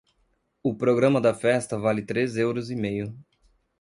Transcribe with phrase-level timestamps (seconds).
[0.63, 3.15] O programa da festa vale três euros e meio.